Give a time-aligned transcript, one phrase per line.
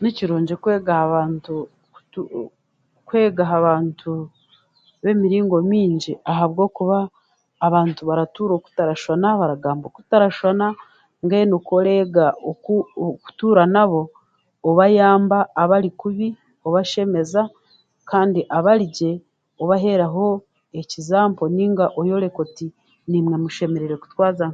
[0.00, 0.54] Ni kirungi
[3.06, 4.12] kweega ahabantu
[5.02, 6.98] b'emiringo mingi ahabw'okuba
[7.66, 10.66] abantu baratuura okutarashwana, baragamba okutarashwana
[11.22, 12.26] mbwenu kw'oreega
[13.08, 14.02] okutura nabo
[14.68, 16.28] obayamba abarikubi
[16.66, 17.40] obashemeza
[18.10, 19.12] kandi abarigye
[19.62, 20.26] obaheraho
[20.80, 22.66] ekizampo nainga oyoreka oti
[23.08, 24.46] naimwe mushemereire kutwaza muti.